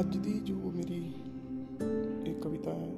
ਅੱਜ 0.00 0.16
ਦੀ 0.16 0.32
ਜੋ 0.40 0.70
ਮੇਰੀ 0.70 1.02
ਇਹ 2.26 2.34
ਕਵਿਤਾ 2.34 2.70
ਹੈ, 2.70 2.90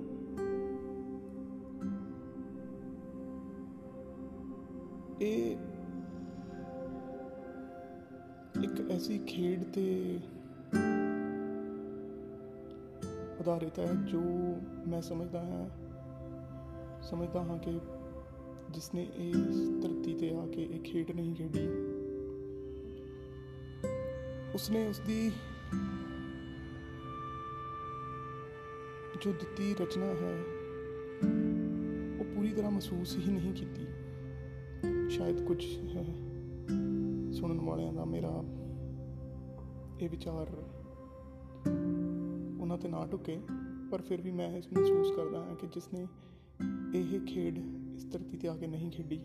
ਇਹ 5.20 5.56
ਇੱਕ 8.64 8.90
ਐਸੀ 8.90 9.18
ਖੇਡ 9.18 9.62
ਤੇ 9.64 10.18
ਆਧਾਰਿਤ 13.40 13.78
ਹੈ 13.78 13.92
ਜੋ 14.06 14.20
ਮੈਂ 14.88 15.00
ਸਮਝਦਾ 15.02 15.42
ਹਾਂ 15.44 15.68
ਸਮਝਦਾ 17.02 17.42
ਹਾਂ 17.44 17.58
ਕਿ 17.58 17.78
ਜਿਸਨੇ 18.70 19.02
ਇਸ 19.16 19.56
ਧਰਤੀ 19.82 20.14
ਤੇ 20.14 20.34
ਆ 20.36 20.46
ਕੇ 20.46 20.62
ਇਹ 20.62 20.80
ਖੇਡ 20.80 21.10
ਨਹੀਂ 21.10 21.34
ਖੇਡੀ, 21.34 21.66
ਉਸਨੇ 24.54 24.86
ਉਸਦੀ 24.88 25.30
ਜੋ 29.24 29.32
ਦਿੱਤੀ 29.32 29.74
ਰਚਨਾ 29.74 30.06
ਹੈ 30.06 30.42
ਉਹ 32.20 32.24
ਪੂਰੀ 32.34 32.52
ਤਰ੍ਹਾਂ 32.52 32.70
ਮਹਿਸੂਸ 32.70 33.16
ਹੀ 33.16 33.32
ਨਹੀਂ 33.32 33.54
ਕੀਤੀ। 33.54 33.86
ਸ਼ਾਇਦ 35.10 35.46
ਕੁਝ 35.46 35.64
ਅਹ, 35.66 36.04
ਸੁਣਨ 37.32 37.60
ਵਾਲਿਆਂ 37.60 37.92
ਦਾ 37.92 38.04
ਮੇਰਾ 38.04 38.42
ਇਹ 40.00 40.10
ਵਿਚਾਰ 40.10 40.46
ਉਹਨਾਂ 42.60 42.78
ਤੇ 42.78 42.88
ਨਾ 42.88 43.06
ਟੁਕੇ 43.06 43.40
ਪਰ 43.90 44.02
ਫਿਰ 44.02 44.20
ਵੀ 44.20 44.30
ਮੈਂ 44.30 44.56
ਇਸ 44.56 44.66
ਮਹਿਸੂਸ 44.72 45.12
ਕਰਦਾ 45.16 45.44
ਹਾਂ 45.44 45.54
ਕਿ 45.54 45.66
ਜਿਸਨੇ 45.66 46.06
ਇਹ 46.94 47.20
ਖੇਡ 47.20 47.58
ਇਸ 47.94 48.12
ਧਰਤੀ 48.12 48.36
ਤੇ 48.36 48.48
ਆ 48.48 48.56
ਕੇ 48.56 48.66
ਨਹੀਂ 48.66 48.90
ਖੇਡੀ। 48.90 49.20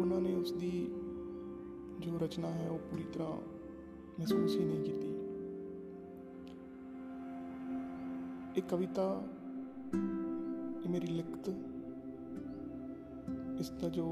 ਉਹਨਾਂ 0.00 0.20
ਨੇ 0.20 0.34
ਉਸ 0.34 0.52
ਦੀ 0.52 0.86
ਜੋ 1.98 2.18
ਰਚਨਾ 2.18 2.50
ਹੈ 2.50 2.70
ਉਹ 2.70 2.78
ਪੂਰੀ 2.78 3.04
ਤਰ੍ਹਾਂ 3.12 3.36
ਮਹਿਸੂਸ 4.18 4.56
ਹੀ 4.56 4.64
ਨਹੀਂ 4.64 4.84
ਕੀਤੀ। 4.84 5.09
ਇਹ 8.56 8.62
ਕਵਿਤਾ 8.62 9.02
ਇਹ 10.84 10.88
ਮੇਰੀ 10.88 11.06
ਲਿਖਤ 11.06 11.48
ਇਸ 13.60 13.70
ਦਾ 13.70 13.88
ਜੋ 13.88 14.06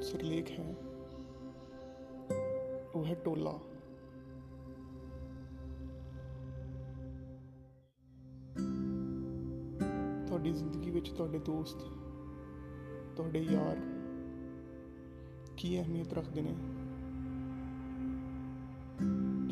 ਸਿਰਲੇਖ 0.00 0.50
ਹੈ 0.50 0.74
ਉਹ 2.94 3.04
ਹੈ 3.04 3.14
ਟੋਲਾ 3.14 3.52
ਤੁਹਾਡੀ 10.26 10.52
ਜ਼ਿੰਦਗੀ 10.52 10.90
ਵਿੱਚ 10.90 11.10
ਤੁਹਾਡੇ 11.10 11.38
ਦੋਸਤ 11.38 11.84
ਤੁਹਾਡੇ 13.16 13.42
ਯਾਰ 13.42 13.80
ਕੀ 15.56 15.78
ਅਹਿਮੀਅਤ 15.80 16.14
ਰੱਖਦੇ 16.14 16.42
ਨੇ 16.42 16.54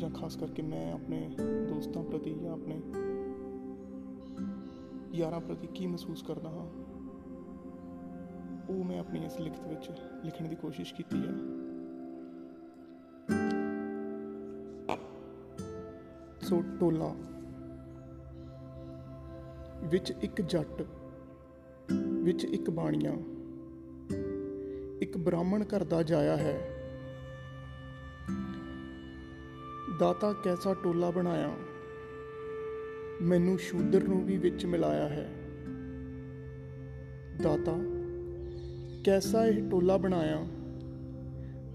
ਜਾਂ 0.07 0.13
ਖਾਸ 0.15 0.35
ਕਰਕੇ 0.35 0.61
ਮੈਂ 0.61 0.91
ਆਪਣੇ 0.93 1.17
ਦੋਸਤਾਂ 1.69 2.03
ਪ੍ਰਤੀ 2.03 2.33
ਜਾਂ 2.33 2.51
ਆਪਣੇ 2.51 2.75
ਯਾਰਾਂ 5.13 5.39
ਪ੍ਰਤੀ 5.39 5.67
ਕੀ 5.67 5.87
ਮਹਿਸੂਸ 5.87 6.21
ਕਰਦਾ 6.23 6.49
ਹਾਂ, 6.49 6.65
ਉਹ 8.69 8.83
ਮੈਂ 8.83 8.99
ਆਪਣੀ 8.99 9.25
ਇਸ 9.25 9.39
ਲਿਖਤ 9.39 9.67
ਵਿੱਚ 9.67 9.89
ਲਿਖਣ 10.25 10.47
ਦੀ 10.47 10.55
ਕੋਸ਼ਿਸ਼ 10.55 10.93
ਕੀਤੀ 10.93 11.17
ਹੈ। 11.17 11.33
ਸੋ 16.41 16.61
ਟੋਲਾ, 16.79 17.13
ਵਿੱਚ 19.89 20.13
ਇੱਕ 20.21 20.41
ਜੱਟ, 20.41 20.85
ਵਿੱਚ 22.23 22.45
ਇੱਕ 22.45 22.69
ਬਾਣੀਆਂ, 22.69 23.13
ਇੱਕ 25.01 25.17
ਬ੍ਰਾਹਮਣ 25.17 25.63
ਘਰ 25.65 25.83
ਦਾ 25.83 26.03
ਜਾਇਆ 26.03 26.37
ਹੈ। 26.37 26.57
ਦਾਤਾ 29.99 30.33
ਕੈਸਾ 30.33 30.73
ਟੋਲਾ 30.73 31.11
ਬਣਾਇਆ? 31.11 31.53
ਮੈਨੂੰ 33.21 33.59
ਸ਼ੂਦਰ 33.59 34.03
ਨੂੰ 34.03 34.25
ਵੀ 34.25 34.37
ਵਿੱਚ 34.37 34.65
ਮਿਲਾਇਆ 34.65 35.09
ਹੈ। 35.09 35.33
ਦਾਤਾ, 37.41 37.77
ਕੈਸਾ 39.03 39.47
ਇਹ 39.47 39.69
ਟੋਲਾ 39.69 39.97
ਬਣਾਇਆ? 39.97 40.47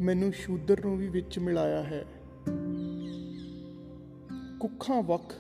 ਮੈਨੂੰ 0.01 0.33
ਸ਼ੂਦਰ 0.33 0.85
ਨੂੰ 0.85 0.99
ਵੀ 0.99 1.09
ਵਿੱਚ 1.09 1.39
ਮਿਲਾਇਆ 1.39 1.83
ਹੈ। 1.83 2.07
ਕੁੱਖਾਂ 4.61 5.03
ਵੱਖ 5.03 5.35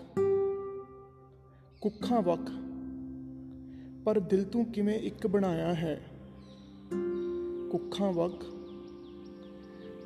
ਕੁੱਖਾਂ 1.81 2.22
ਵੱਖ, 2.22 2.50
ਪਰ 4.04 4.19
ਦਿਲ 4.19 4.44
ਤੂੰ 4.44 4.64
ਕਿਵੇਂ 4.64 4.99
ਇੱਕ 4.99 5.26
ਬਣਾਇਆ 5.26 5.75
ਹੈ? 5.75 6.06
ਕੁੱਖਾਂ 7.70 8.12
ਵੱਖ, 8.12 8.44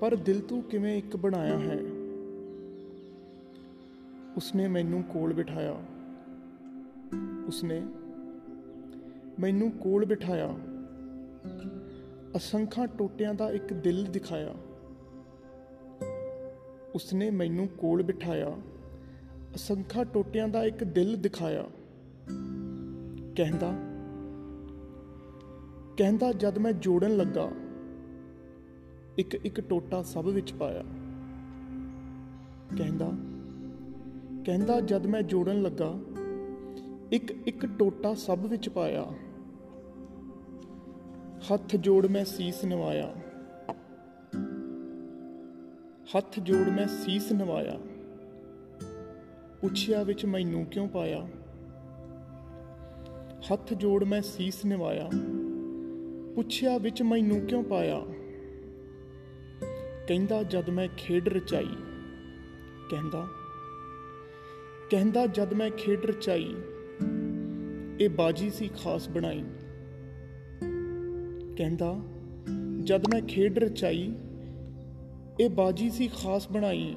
ਪਰ 0.01 0.17
ਦਿਲ 0.17 0.41
ਤੂੰ 0.41 0.63
ਕਿਵੇਂ 0.63 0.99
ਇੱਕ 0.99 1.17
ਬਣਾਇਆ 1.17 1.59
ਹੈ? 1.59 1.81
ਉਸਨੇ 4.37 4.69
ਮੈਨੂੰ 4.69 5.03
ਕੋਲ 5.03 5.33
ਬਿਠਾਇਆ। 5.33 5.83
ਉਸਨੇ 7.47 7.83
ਮੈਨੂੰ 9.41 9.71
ਕੋਲ 9.71 10.05
ਬਿਠਾਇਆ। 10.05 10.57
ਅਸੰਖਾਂ 12.37 12.87
ਟੋਟਿਆਂ 12.87 13.35
ਦਾ 13.35 13.51
ਇੱਕ 13.51 13.73
ਦਿਲ 13.73 14.05
ਦਿਖਾਇਆ। 14.05 14.55
ਉਸਨੇ 16.95 17.31
ਮੈਨੂੰ 17.31 17.69
ਕੋਲ 17.69 18.03
ਬਿਠਾਇਆ। 18.03 18.57
ਅਸੰਖਾਂ 19.57 20.05
ਟੋਟਿਆਂ 20.05 20.49
ਦਾ 20.49 20.65
ਇੱਕ 20.65 20.85
ਦਿਲ 20.85 21.17
ਦਿਖਾਇਆ। 21.17 21.63
ਕਹਿੰਦਾ 23.37 23.73
ਕਹਿੰਦਾ 25.97 26.33
ਜਦ 26.33 26.59
ਮੈਂ 26.59 26.73
ਜੋੜਨ 26.73 27.17
ਲੱਗਾ 27.17 27.51
ਇੱਕ 29.19 29.35
ਇੱਕ 29.35 29.61
ਟੋਟਾ 29.61 30.03
ਸਭ 30.03 30.27
ਵਿੱਚ 30.27 30.55
ਪਾਇਆ। 30.55 30.83
ਕਹਿੰਦਾ 32.79 33.13
ਕਹਿੰਦਾ, 34.47 34.81
ਜਦ 34.81 35.07
ਮੈਂ 35.07 35.23
ਜੋੜਨ 35.23 35.63
ਲੱਗਾ, 35.63 35.99
ਇੱਕ 37.13 37.31
ਇੱਕ 37.47 37.67
ਟੋਟਾ 37.79 38.15
ਸਭ 38.15 38.39
ਵਿੱਚ 38.49 38.69
ਪਾਇਆ। 38.69 39.13
ਹੱਥ 41.39 41.77
ਜੋੜ 41.77 42.07
ਮੈਂ 42.07 42.25
ਸੀਸ 42.25 42.65
ਨਵਾਇਆ। 42.65 43.15
ਹੱਥ 46.17 46.41
ਜੋੜ 46.41 46.69
ਮੈਂ 46.69 46.89
ਸੀਸ 46.89 47.33
ਨਵਾਇਆ। 47.33 47.81
ਪੁੱਛਿਆ 49.61 50.03
ਵਿੱਚ 50.03 50.27
ਮੈਨੂੰ 50.27 50.65
ਕਿਉਂ 50.65 50.89
ਪਾਇਆ? 50.89 51.29
ਹੱਥ 53.53 53.75
ਜੋੜ 53.75 54.05
ਮੈਂ 54.05 54.23
ਸੀਸ 54.23 54.65
ਨਿਵਾਇਆ। 54.65 55.11
ਪੁੱਛਿਆ 56.35 56.79
ਵਿੱਚ 56.79 57.03
ਮੈਨੂੰ 57.03 57.41
ਕਿਉਂ 57.41 57.65
ਪਾਇਆ? 57.65 58.03
ਕਹਿੰਦਾ, 60.07 60.43
ਜਦ 60.43 60.71
ਮੈਂ 60.71 60.89
ਖੇਡ 60.97 61.29
ਰਚਾਈ। 61.29 61.77
ਕਹਿੰਦਾ 62.91 63.29
ਕਹਿੰਦਾ, 64.91 65.27
ਜਦ 65.27 65.53
ਮੈਂ 65.53 65.71
ਖੇਡ 65.71 66.07
ਰਚਾਈ 66.07 66.55
ਇਹ 68.01 68.09
ਬਾਜੀ 68.09 68.51
ਸੀ 68.51 68.69
ਖਾਸ 68.69 69.09
ਬਣਾਈ। 69.09 69.45
ਕਹਿੰਦਾ, 71.57 72.01
ਜਦ 72.83 73.07
ਮੈਂ 73.07 73.23
ਖੇਡ 73.23 73.59
ਰਚਾਈ 73.59 74.13
ਇਹ 75.41 75.51
ਬਾਜੀ 75.51 75.91
ਸੀ 75.91 76.09
ਖਾਸ 76.09 76.53
ਬਣਾਈ। 76.53 76.95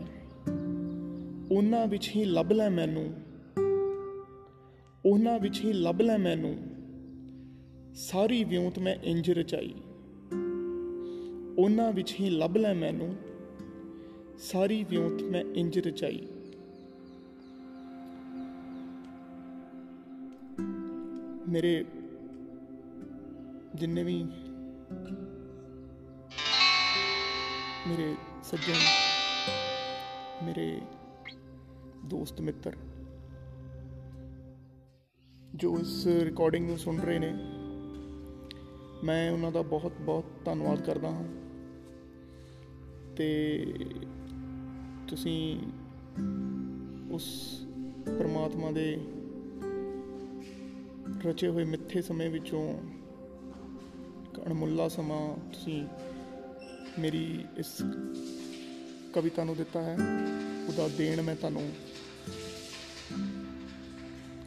ਉਹਨਾਂ 1.51 1.87
ਵਿੱਚ 1.87 2.11
ਹੀ 2.15 2.25
ਲੱਭ 2.25 2.51
ਲੈ 2.51 2.69
ਮੈਨੂੰ। 2.69 3.13
ਉਹਨਾਂ 5.05 5.39
ਵਿੱਚ 5.39 5.61
ਹੀ 5.61 5.73
ਲੱਭ 5.73 6.01
ਲੈ 6.01 6.17
ਮੈਨੂੰ। 6.17 6.55
ਸਾਰੀ 7.95 8.43
ਵਿਉਂਤ 8.43 8.79
ਮੈਂ 8.79 8.95
ਇੰਜ 9.03 9.31
ਰਚਾਈ। 9.31 9.73
ਉਹਨਾਂ 11.57 11.91
ਵਿੱਚ 11.91 12.15
ਹੀ 12.19 12.29
ਲੱਭ 12.29 12.57
ਲੈ 12.57 12.73
ਮੈਨੂੰ। 12.73 13.15
ਸਾਰੀ 14.37 14.85
ਵਿਉਂਤ 14.89 15.23
ਮੈਂ 15.23 15.43
ਇੰਜ 15.55 15.79
ਰਚਾਈ। 15.79 16.27
ਮੇਰੇ 21.49 21.85
ਜਿੰਨੇ 23.75 24.03
ਵੀ 24.03 24.23
ਮੇਰੇ 27.87 28.15
ਸੱਜਣ, 28.43 28.75
ਮੇਰੇ 30.45 30.81
ਦੋਸਤ 32.05 32.41
ਮਿੱਤਰ 32.41 32.75
ਜੋ 35.55 35.79
ਇਸ 35.79 36.07
ਰਿਕਾਰਡਿੰਗ 36.07 36.69
ਨੂੰ 36.69 36.77
ਸੁਣ 36.77 36.99
ਰਹੇ 36.99 37.19
ਨੇ, 37.19 37.33
ਮੈਂ 39.03 39.31
ਉਹਨਾਂ 39.31 39.51
ਦਾ 39.51 39.61
ਬਹੁਤ 39.61 39.91
ਬਹੁਤ 40.01 40.25
ਧੰਨਵਾਦ 40.45 40.81
ਕਰਦਾ 40.81 41.09
ਹਾਂ। 41.09 41.27
ਤੇ 43.15 43.65
ਤੁਸੀਂ 45.07 45.59
ਉਸ 47.11 47.59
ਪ੍ਰਮਾਤਮਾ 48.05 48.71
ਦੇ 48.71 48.99
ਰਚੇ 51.25 51.47
ਹੋਏ 51.47 51.63
ਮਿੱਥੇ 51.63 52.01
ਸਮੇਂ 52.01 52.29
ਵਿੱਚੋਂ 52.29 52.73
ਇੱਕ 54.23 54.45
ਅਣਮੁੱਲਾ 54.45 54.87
ਸਮਾਂ 54.87 55.35
ਤੁਸੀਂ 55.53 55.87
ਮੇਰੀ 56.99 57.45
ਇਸ 57.57 57.81
ਕਵਿਤਾ 59.13 59.43
ਨੂੰ 59.43 59.55
ਦਿੱਤਾ 59.55 59.81
ਹੈ। 59.81 59.97
ਉਹਦਾ 60.67 60.87
ਦੇਣ 60.87 61.21
ਮੈਂ 61.21 61.35
ਤੁਹਾਨੂੰ 61.35 61.73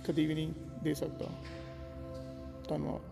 ਕਦੀ 0.06 0.26
ਵੀ 0.26 0.34
ਨਹੀਂ 0.34 0.52
ਦੇ 0.82 0.94
ਸਕਦਾ। 0.94 1.28
ਧੰਨਵਾਦ। 2.68 3.11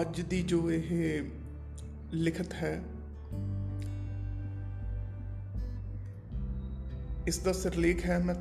ਅੱਜ 0.00 0.20
ਦੀ 0.20 0.42
ਜੋ 0.42 0.70
ਇਹ 0.70 1.22
ਲਿਖਤ 2.12 2.52
ਹੈ, 2.52 2.82
ਇਸ 7.26 7.38
ਦਾ 7.38 7.52
ਸਿਰਲੇਖ 7.52 8.04
ਹੈ, 8.06 8.18
ਮੈਂ 8.18 8.34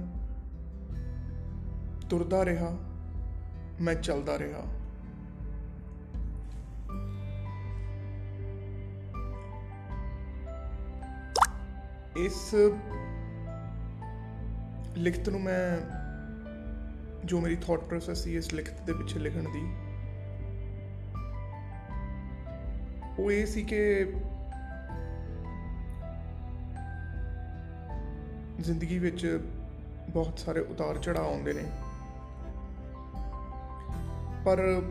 ਤੁਰਦਾ 2.10 2.46
ਰਿਹਾ, 2.46 2.78
ਮੈਂ 3.82 3.96
ਚੱਲਦਾ 3.96 4.38
ਰਿਹਾ। 4.40 4.66
ਇਸ 12.18 12.56
ਲਿਖਤ 14.98 15.30
ਨੂੰ 15.30 15.42
ਮੈਂ, 15.42 15.78
ਜੋ 17.26 17.42
ਮੇਰੀ 17.42 17.56
ਥਾਟ 17.56 17.80
ਪ੍ਰੋਸੈਸ 17.80 18.24
ਸੀ, 18.24 18.36
ਇਸ 18.36 18.54
ਲਿਖਤ 18.54 18.82
ਦੇ 18.82 18.94
ਪਿੱਛੇ 18.94 19.20
ਲਿਖਣ 19.20 19.44
ਦੀ 19.44 19.66
ਉਹ 23.20 23.32
ਇਹ 23.32 23.46
ਸੀ 23.46 23.64
ਕਿ 23.64 24.14
ਜ਼ਿੰਦਗੀ 28.62 29.00
ਵਿੱਚ 29.00 29.42
ਬਹੁਤ 30.10 30.40
ਸਾਰੇ 30.40 30.60
ਉਤਾਰ 30.60 30.98
ਚੜਾਅ 30.98 31.24
ਆਉਂਦੇ 31.24 31.54
ਨੇ। 31.54 31.64
ਪਰ 34.46 34.82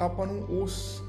ਆਪਾਂ 0.00 0.26
ਨੂੰ 0.26 0.42
ਉਸ 0.42 1.02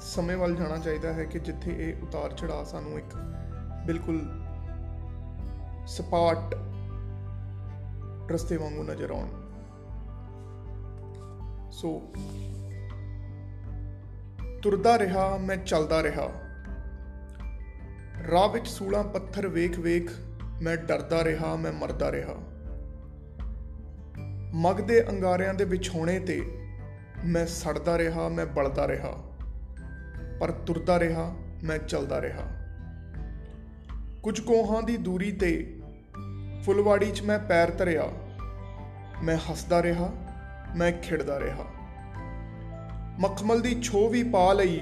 ਸਮੇਂ 0.00 0.36
ਵੱਲ 0.36 0.56
ਜਾਣਾ 0.56 0.76
ਚਾਹੀਦਾ 0.76 1.12
ਹੈ 1.12 1.24
ਕਿ 1.24 1.38
ਜਿੱਥੇ 1.38 1.76
ਇਹ 1.78 2.02
ਉਤਾਰ 2.02 2.32
ਚੜਾਅ 2.32 2.64
ਸਾਨੂੰ 2.64 2.98
ਇੱਕ 2.98 3.16
ਬਿਲਕੁਲ 3.86 4.44
ਸਪਾਟ 5.86 6.54
ਰਸਤੇ 8.32 8.56
ਵਾਂਗੂ 8.56 8.82
ਨਜ਼ਰ 8.82 9.10
ਆਉਣ। 9.10 9.47
ਸੋ 11.78 12.02
ਤੁਰਦਾ 14.62 14.98
ਰਿਹਾ, 14.98 15.36
ਮੈਂ 15.36 15.56
ਚੱਲਦਾ 15.56 16.02
ਰਿਹਾ। 16.02 16.32
ਰਾਹ 18.30 18.48
ਵਿੱਚ 18.48 18.68
ਸੂਲਾਂ 18.68 19.04
ਪੱਥਰ 19.04 19.46
ਵੇਖ 19.46 19.78
ਵੇਖ 19.78 20.10
ਮੈਂ 20.62 20.76
ਡਰਦਾ 20.76 21.24
ਰਿਹਾ, 21.24 21.56
ਮੈਂ 21.56 21.72
ਮਰਦਾ 21.72 22.12
ਰਿਹਾ। 22.12 22.34
ਮਗ 24.54 24.76
ਦੇ 24.76 25.08
ਅੰਗਾਰਿਆਂ 25.08 25.54
ਦੇ 25.54 25.64
ਵਿਛੋਣੇ 25.64 26.20
ਤੇ 26.20 26.58
ਮੈਂ 27.24 27.46
ਸੜਦਾ 27.46 27.98
ਰਿਹਾ, 27.98 28.28
ਮੈਂ 28.28 28.46
ਬਲਦਾ 28.46 28.88
ਰਿਹਾ। 28.88 29.24
ਪਰ 30.40 30.50
ਤੁਰਦਾ 30.50 30.98
ਰਿਹਾ, 30.98 31.34
ਮੈਂ 31.64 31.78
ਚੱਲਦਾ 31.78 32.20
ਰਿਹਾ। 32.20 32.46
ਕੁਝ 34.22 34.40
ਕੋਹਾਂ 34.40 34.82
ਦੀ 34.82 34.96
ਦੂਰੀ 34.96 35.32
ਤੇ 35.32 35.80
ਫੁੱਲਵਾੜੀ 36.64 37.10
'ਚ 37.10 37.22
ਮੈਂ 37.22 37.38
ਪੈਰ 37.38 37.70
ਧਰਿਆ। 37.70 38.04
ਮੈਂ 39.22 39.36
ਹੱਸਦਾ 39.36 39.82
ਰਿਹਾ 39.82 40.12
ਮੈਂ 40.76 40.92
ਖਿੜਦਾ 40.92 41.40
ਰਿਹਾ। 41.40 41.64
ਮਖਮਲ 43.20 43.60
ਦੀ 43.60 43.82
ਛੋ 43.82 44.08
ਵੀ 44.08 44.22
ਪਾ 44.22 44.52
ਲਈ। 44.52 44.80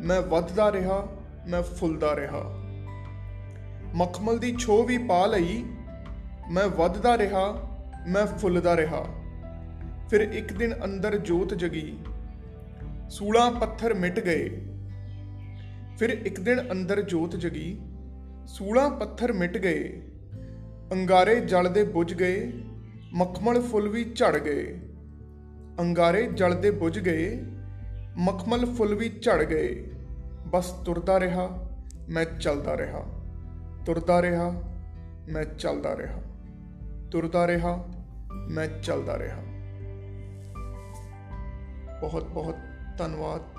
ਮੈਂ 0.00 0.22
ਵੱਧਦਾ 0.22 0.72
ਰਿਹਾ, 0.72 1.08
ਮੈਂ 1.48 1.62
ਫੁੱਲਦਾ 1.62 2.16
ਰਿਹਾ। 2.16 2.60
ਮਖਮਲ 3.94 4.38
ਦੀ 4.38 4.56
ਛੋ 4.58 4.82
ਵੀ 4.82 4.98
ਪਾ 4.98 5.26
ਲਈ। 5.26 5.64
ਮੈਂ 6.50 6.68
ਵੱਧਦਾ 6.68 7.18
ਰਿਹਾ, 7.18 7.70
ਮੈਂ 8.08 8.26
ਫੁੱਲਦਾ 8.26 8.76
ਰਿਹਾ। 8.76 9.06
ਫਿਰ 10.10 10.20
ਇੱਕ 10.20 10.52
ਦਿਨ 10.52 10.74
ਅੰਦਰ 10.84 11.18
ਜੋਤ 11.18 11.54
ਜਗੀ। 11.54 11.98
ਸੂਲਾਂ 13.10 13.50
ਪੱਥਰ 13.50 13.94
ਮਿਟ 13.94 14.20
ਗਏ। 14.20 14.66
ਫਿਰ 15.98 16.10
ਇੱਕ 16.10 16.40
ਦਿਨ 16.40 16.72
ਅੰਦਰ 16.72 17.02
ਜੋਤ 17.02 17.36
ਜਗੀ। 17.36 17.80
ਸੂਲਾਂ 18.46 18.90
ਪੱਥਰ 18.90 19.32
ਮਿਟ 19.32 19.58
ਗਏ। 19.58 20.02
ਅੰਗਾਰੇ 20.92 21.40
ਜਲਦੇ 21.40 21.84
ਬੁਝ 21.84 22.14
ਗਏ। 22.14 22.52
ਮਖਮਲ 23.14 23.62
ਫੁੱਲ 23.62 23.88
ਵੀ 23.88 24.04
ਝੜ 24.04 24.38
ਗਏ। 24.38 24.80
ਅੰਗਾਰੇ 25.80 26.26
ਜਲਦੇ 26.26 26.70
ਬੁਝ 26.70 26.98
ਗਏ। 26.98 27.42
ਮਖਮਲ 28.16 28.74
ਫੁੱਲ 28.74 28.94
ਵੀ 28.94 29.08
ਝੜ 29.08 29.44
ਗਏ। 29.44 29.90
ਬਸ 30.46 30.70
ਤੁਰਦਾ 30.70 31.20
ਰਿਹਾ, 31.20 31.70
ਮੈਂ 32.08 32.24
ਚੱਲਦਾ 32.24 32.76
ਰਿਹਾ। 32.76 33.04
ਤੁਰਦਾ 33.86 34.22
ਰਿਹਾ, 34.22 34.50
ਮੈਂ 35.32 35.44
ਚੱਲਦਾ 35.44 35.96
ਰਿਹਾ। 35.96 36.22
ਤੁਰਦਾ 37.10 37.46
ਰਿਹਾ, 37.46 37.88
ਮੈਂ 38.50 38.68
ਚੱਲਦਾ 38.68 39.18
ਰਿਹਾ। 39.18 39.40
ਬਹੁਤ 42.00 42.24
ਬਹੁਤ 42.24 42.56
ਧੰਨਵਾਦ। 42.98 43.53